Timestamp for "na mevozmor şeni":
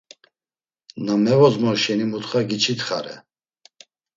1.05-2.05